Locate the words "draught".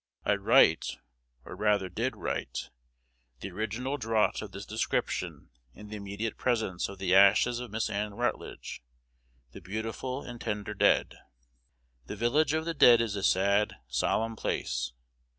3.97-4.41